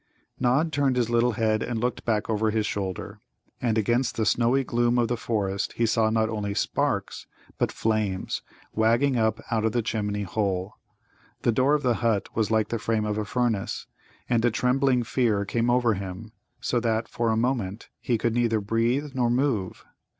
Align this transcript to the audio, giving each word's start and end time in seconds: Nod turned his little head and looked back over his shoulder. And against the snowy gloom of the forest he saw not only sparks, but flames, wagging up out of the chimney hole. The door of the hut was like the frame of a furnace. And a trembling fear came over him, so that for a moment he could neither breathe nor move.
Nod 0.39 0.73
turned 0.73 0.95
his 0.95 1.11
little 1.11 1.33
head 1.33 1.61
and 1.61 1.79
looked 1.79 2.05
back 2.05 2.27
over 2.27 2.49
his 2.49 2.65
shoulder. 2.65 3.19
And 3.61 3.77
against 3.77 4.15
the 4.15 4.25
snowy 4.25 4.63
gloom 4.63 4.97
of 4.97 5.09
the 5.09 5.15
forest 5.15 5.73
he 5.73 5.85
saw 5.85 6.09
not 6.09 6.27
only 6.27 6.55
sparks, 6.55 7.27
but 7.59 7.71
flames, 7.71 8.41
wagging 8.73 9.15
up 9.15 9.39
out 9.51 9.63
of 9.63 9.73
the 9.73 9.83
chimney 9.83 10.23
hole. 10.23 10.73
The 11.43 11.51
door 11.51 11.75
of 11.75 11.83
the 11.83 11.93
hut 12.01 12.35
was 12.35 12.49
like 12.49 12.69
the 12.69 12.79
frame 12.79 13.05
of 13.05 13.19
a 13.19 13.25
furnace. 13.25 13.85
And 14.27 14.43
a 14.43 14.49
trembling 14.49 15.03
fear 15.03 15.45
came 15.45 15.69
over 15.69 15.93
him, 15.93 16.31
so 16.61 16.79
that 16.79 17.07
for 17.07 17.29
a 17.29 17.37
moment 17.37 17.89
he 17.99 18.17
could 18.17 18.33
neither 18.33 18.59
breathe 18.59 19.13
nor 19.13 19.29
move. 19.29 19.85